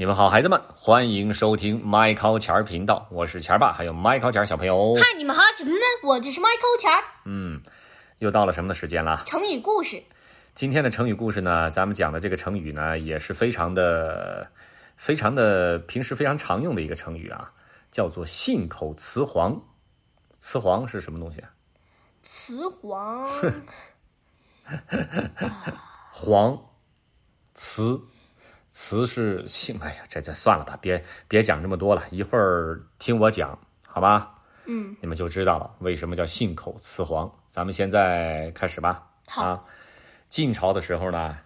[0.00, 4.94] 你们好，孩子们，欢迎收听麦考钱儿频道，我是钱儿爸，还有麦考钱儿小朋友。
[4.94, 7.02] 嗨，你们好，小朋友们，我就是 Michael 钱儿。
[7.24, 7.60] 嗯，
[8.20, 9.24] 又到了什么的时间了？
[9.26, 10.00] 成语故事，
[10.54, 14.48] 今天的成语故事呢，咱们讲的这个成语呢，也是非常的、
[14.96, 17.50] 非常的平时非常常用的一个成语啊，
[17.90, 19.60] 叫做信口雌黄。
[20.38, 21.50] 雌黄是什么东西啊？
[22.22, 23.28] 雌黄，
[26.14, 26.56] 黄，
[27.52, 28.00] 雌，
[28.70, 29.78] 雌是信。
[29.80, 34.34] 哎呀，这这算了吧，别别讲这么多了，一会儿听我讲，好吧？
[34.66, 37.32] 嗯，你们就知道了为什么叫信口雌黄。
[37.46, 39.06] 咱们现在开始吧。
[39.26, 39.64] 好啊，
[40.28, 41.38] 晋朝的时候呢，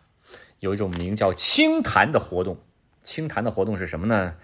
[0.60, 2.58] 有一种名叫清谈的活动。
[3.02, 4.34] 清谈的活动是什么呢？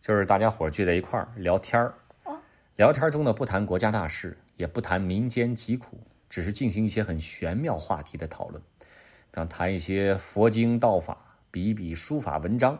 [0.00, 1.94] 就是大家伙聚在一块儿聊天儿。
[2.76, 11.16] 聊天中呢，不谈国家大事，也不谈民间疾苦，只是进行一些很玄妙话题的讨论，比方谈一些佛经道法，
[11.56, 12.78] 比一比书法文章。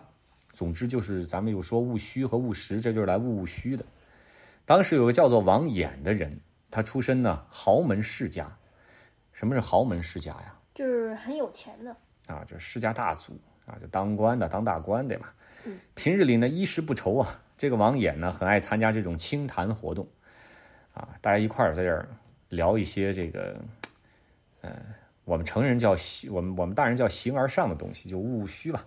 [0.53, 3.83] 总之就是咱们有说务虚和务实，这就是来务务虚的。
[4.67, 6.39] 当时有个叫做王衍的人，
[6.71, 8.55] 他出身呢豪门世家。
[9.33, 10.55] 什么是豪门世家呀？
[10.75, 11.97] 就是很有钱的。
[12.27, 15.29] 啊，就是世家大族啊，就当官的、当大官的嘛。
[15.95, 17.43] 平日里呢，衣食不愁啊。
[17.57, 20.07] 这个王衍呢，很爱参加这种清谈活动，
[20.93, 22.07] 啊，大家一块儿在这儿
[22.51, 23.59] 聊一些这个，
[24.61, 24.71] 呃，
[25.27, 25.97] 我们成人叫
[26.31, 28.87] 我们我们大人叫形而上的东西，就务务虚吧。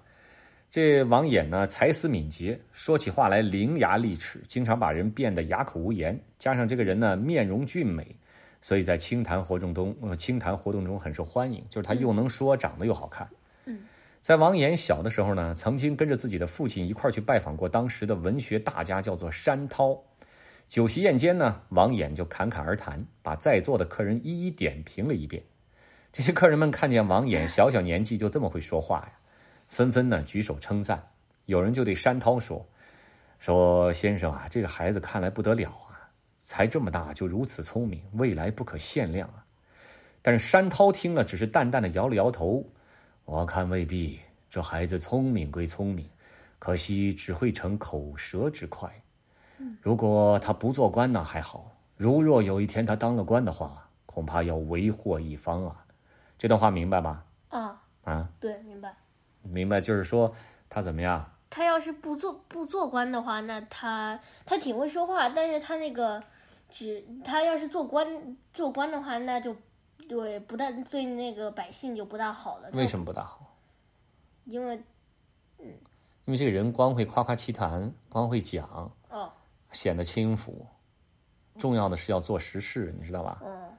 [0.70, 6.18] 这王衍呢，才思敏捷，说起话来伶牙俐齿，经常把人变得哑口无言。
[6.38, 8.16] 加上这个人呢，面容俊美，
[8.62, 11.62] 所以在清谈活动中，呃，清谈活动中很受欢迎。
[11.70, 13.28] 就是他又能说，长得又好看。
[13.66, 13.78] 嗯
[14.22, 20.02] 在王衍小的时候呢，曾经跟着自己的父亲一块儿去拜访过当时的文学大家，叫做山涛。
[20.70, 25.42] 酒席宴间呢，王衍就侃侃而谈，把在座的客人一一点评了一遍。
[26.12, 29.12] 这些客人们看见王衍小小年纪就这么会说话呀，
[29.68, 31.02] 纷纷呢举手称赞。
[31.46, 32.68] 有人就对山涛说
[33.40, 39.46] ：“说先生啊，这个孩子看来不得了啊，才这么大就如此聪明，未来不可限量啊。”
[40.22, 42.66] 但是山涛听了，只是淡淡的摇了摇头。
[43.26, 44.20] 我看未必，
[44.50, 46.10] 这孩子聪明归聪明，
[46.58, 48.92] 可惜只会逞口舌之快。
[49.82, 55.86] 如果他不做官那还好，如若有一天他当了官的话，恐怕要为祸一方啊。
[56.40, 57.26] 这段话明白吧？
[57.50, 58.96] 啊，啊，对，明白。
[59.44, 60.34] 明白，就是说
[60.70, 61.30] 他怎么样？
[61.50, 66.24] 他要是不做不做官的话，那他他挺会说话，但是他那个
[66.70, 69.54] 只他要是做官做官的话，那就
[70.08, 72.70] 对不但对那个百姓就不大好了。
[72.72, 73.58] 为什么不大好？
[74.46, 74.78] 因为
[75.58, 75.68] 嗯
[76.26, 79.30] 因为这个人光会夸夸其谈，光会讲，哦，
[79.72, 80.66] 显得轻浮。
[81.58, 83.42] 重要的是要做实事，你知道吧？
[83.44, 83.70] 嗯，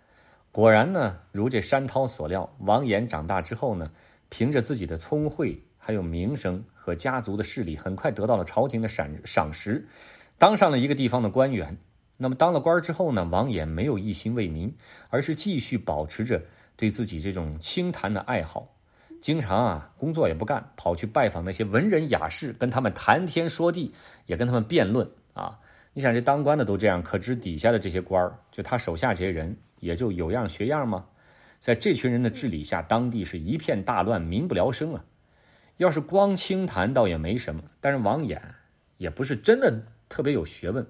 [0.52, 3.90] 果然呢，如这山涛所料，王衍长大之后呢，
[4.28, 9.86] 凭着自己的聪慧，还有名声和家族的势力，很快得到了朝廷的赏赏识，
[10.38, 11.78] 当上了一个地方的官员。
[12.16, 14.74] 那么当了官之后呢，王衍没有一心为民，
[15.08, 16.42] 而是继续保持着
[16.76, 18.74] 对自己这种清谈的爱好，
[19.20, 23.94] 经常啊工作也不干，跑去拜访那些文人雅士，跟他们谈天说地，
[24.26, 25.60] 也跟他们辩论啊。
[25.92, 31.06] 你想这当官的都这样，可知底下的这些官儿，就他手下这些人，也就有样学样吗？
[31.58, 35.04] 在这群人的治理下，当地是一片大乱，民不聊生啊。
[35.76, 38.40] 要是光清谈倒也没什么，但是王衍
[38.96, 40.86] 也不是真的特别有学问。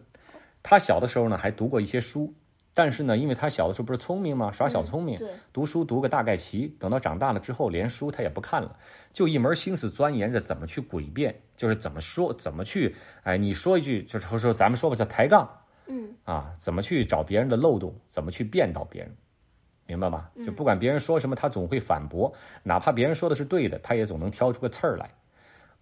[0.62, 2.34] 他小的时候呢，还读过一些书，
[2.74, 4.52] 但是呢，因为他小的时候不是聪明吗？
[4.52, 6.68] 耍小聪明，对，读书读个大概齐。
[6.78, 8.76] 等到长大了之后，连书他也不看了，
[9.12, 15.48] 就一门心思钻研着怎么去诡辩，就是怎么说，怎么去，哎，你说一句，就是说咱们说吧，叫抬杠
[15.90, 19.14] 嗯啊，怎么去找别人的漏洞，怎么去辩倒别人，
[19.86, 20.30] 明白吗？
[20.46, 25.10] 就不管别人说什么，他总会反驳，哪怕别人说的是对的，他也总能挑出个刺儿来。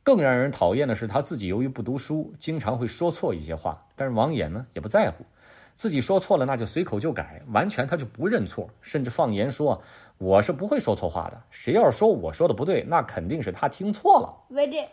[0.03, 3.87] 更让人讨厌的是，他自己由于不读书，经常会说错一些话。
[3.95, 5.27] 但是王衍呢，也不在乎，
[5.75, 9.83] 自己说错了那就随口就改，完全他就不认错，甚至放言说
[10.17, 11.43] ：“我是不会说错话的。
[11.51, 14.35] 谁要是说我说的不对，那肯定是他听错了。
[14.49, 14.89] 为这”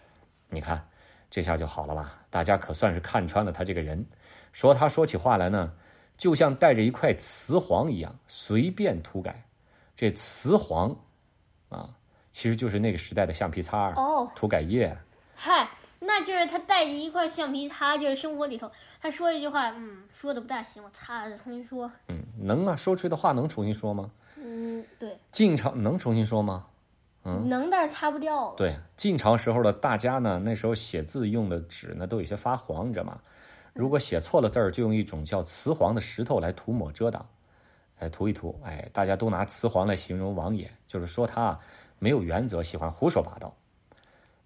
[0.49, 0.85] 你看，
[1.35, 2.17] 这下就好了吧？
[2.29, 4.05] 大家可算是看穿了他这个人，
[4.53, 5.70] 说他说起话来呢，
[6.16, 9.43] 就像带着一块瓷黄一样，随便涂改。
[9.97, 10.96] 这瓷黄
[11.67, 11.90] 啊，
[12.32, 14.97] 其实就是那个时代的橡皮擦儿哦涂改液。
[15.35, 15.67] 嗨，
[15.99, 18.72] 那就是他带着一块橡皮擦，就是生活里头，
[19.02, 21.91] 他说一句话，嗯，说的不大行，我擦了再重新说。
[22.08, 24.09] 嗯，能啊，说出去的话能重新说吗？
[24.38, 26.66] 嗯，对，进场能重新说吗？
[27.47, 28.53] 能，但是擦不掉了。
[28.55, 33.19] 对，晋朝时候的大家呢，那时候写字用的纸呢都有些发黄，你知道吗？
[33.73, 37.27] 如果写错了字儿，就用一种叫雌黄的石头来涂抹遮挡，
[37.99, 41.59] 哎，涂一涂，哎，大家都拿雌黄来形容王衍，就是说他啊
[41.99, 43.53] 没有原则，喜欢胡说八道。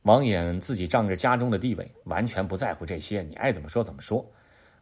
[0.03, 4.25] 王衍自己仗着家中的地位，完全不在乎这些，你爱怎么说怎么说。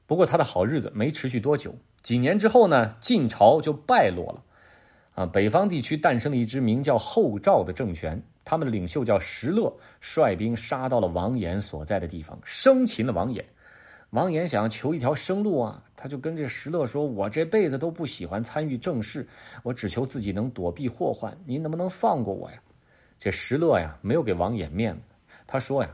[0.05, 4.43] 不过他的好日子没持续多久，几年之后呢，晋朝就败落了。
[5.17, 13.43] 啊，北方地区诞生了一支名叫后赵的政权，他们的领袖叫石勒，率兵杀到了王衍所在的地方，生擒了王衍。
[14.11, 19.27] 王衍想求一条生路啊，他就跟这石勒说：“我这辈子都不喜欢参与政事，
[19.63, 22.57] 我只求自己能躲避祸患，您能不能放过我呀？”
[23.17, 25.07] 这石勒呀，没有给王衍面子，
[25.47, 25.89] 他说呀：“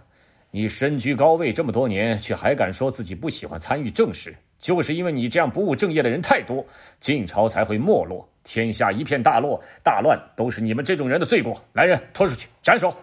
[0.52, 6.66] 你身居高位这么多年，却还敢说自己不喜欢参与政事，就是因为你这样不务正业的人太多，
[7.02, 11.62] 晋朝才会没落。”天下一片大落大乱，都是你们这种人的罪过。
[11.74, 12.94] 来人，拖出去斩首！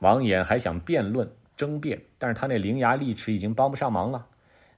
[0.00, 4.26] 王衍还想辩论争辩，但是他那伶牙俐齿已经帮不上忙了。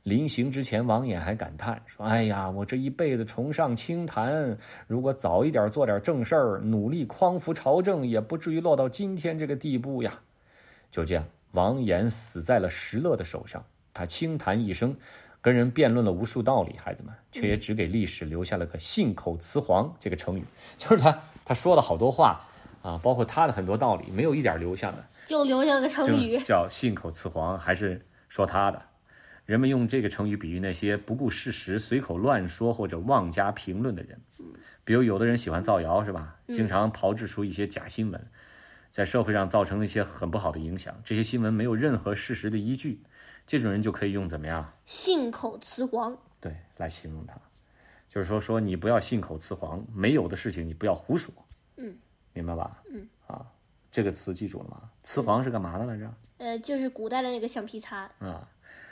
[0.02, 4.56] 临行之前，王衍还感叹说：“哎呀，我这一辈子崇尚清谈，
[4.86, 10.12] 如果早一点做点正事儿，努力匡扶朝政，也不至于落到今天这个地步呀。”
[10.90, 13.64] 就这样，王衍死在了石勒的手上。
[13.94, 14.94] 他轻谈一生。
[15.40, 20.44] 跟人辩论了无数道理，孩子们却也只给历史留下了个信口雌黄这个成语，
[20.76, 22.44] 就是他他说了好多话
[22.82, 28.82] 啊，包括他的很多道理，没有一点留下的，就留下了个成语叫信口雌黄，还是说他的？
[29.46, 34.20] 人们用这个成语比喻那些不顾事实、随口乱说或者妄加评论的人，
[34.84, 36.36] 比如有的人喜欢造谣，是吧？
[36.48, 38.26] 经常炮制出一些假新闻，
[38.90, 43.00] 在社会上造成了一些很不好的影响，这些新闻没有任何事实的依据。
[43.48, 44.70] 这种人就可以用怎么样？
[44.84, 47.34] 信口雌黄，对，来形容他，
[48.06, 51.32] 就是说说你不要信口雌黄，没有的事情你不要胡说，
[51.76, 51.96] 嗯，
[52.34, 52.82] 明白吧？
[52.90, 53.46] 嗯，啊，
[53.90, 54.82] 这个词记住了吗？
[55.02, 56.12] 雌黄是干嘛的来着？
[56.36, 58.46] 呃，就是古代的那个橡皮擦啊。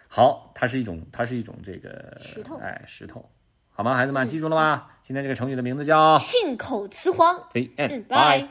[0.09, 3.29] 好，它是一种，它是一种这个石头，哎，石头，
[3.69, 3.95] 好吗？
[3.95, 4.89] 孩子们记住了吗？
[5.03, 7.47] 今天这个成语的名字叫信口雌黄。
[7.53, 8.49] 对，嗯，拜。